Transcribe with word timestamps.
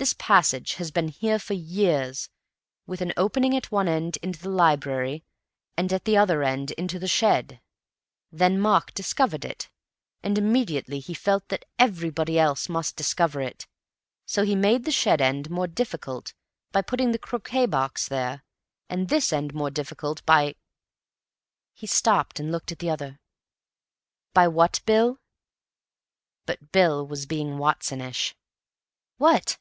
This 0.00 0.14
passage 0.14 0.76
has 0.76 0.90
been 0.90 1.08
here 1.08 1.38
for 1.38 1.52
years, 1.52 2.30
with 2.86 3.02
an 3.02 3.12
opening 3.18 3.54
at 3.54 3.70
one 3.70 3.86
end 3.86 4.16
into 4.22 4.40
the 4.40 4.48
library, 4.48 5.24
and 5.76 5.92
at 5.92 6.06
the 6.06 6.16
other 6.16 6.42
end 6.42 6.70
into 6.70 6.98
the 6.98 7.06
shed. 7.06 7.60
Then 8.32 8.58
Mark 8.58 8.94
discovered 8.94 9.44
it, 9.44 9.68
and 10.22 10.38
immediately 10.38 11.00
he 11.00 11.12
felt 11.12 11.48
that 11.50 11.66
everybody 11.78 12.38
else 12.38 12.66
must 12.66 12.96
discover 12.96 13.42
it. 13.42 13.66
So 14.24 14.42
he 14.42 14.54
made 14.56 14.86
the 14.86 14.90
shed 14.90 15.20
end 15.20 15.50
more 15.50 15.66
difficult 15.66 16.32
by 16.72 16.80
putting 16.80 17.12
the 17.12 17.18
croquet 17.18 17.66
box 17.66 18.08
there, 18.08 18.42
and 18.88 19.10
this 19.10 19.34
end 19.34 19.52
more 19.52 19.70
difficult 19.70 20.24
by—" 20.24 20.54
he 21.74 21.86
stopped 21.86 22.40
and 22.40 22.50
looked 22.50 22.72
at 22.72 22.78
the 22.78 22.88
other 22.88 23.20
"by 24.32 24.48
what, 24.48 24.80
Bill?" 24.86 25.20
But 26.46 26.72
Bill 26.72 27.06
was 27.06 27.26
being 27.26 27.58
Watsonish. 27.58 28.34
"What?" 29.18 29.58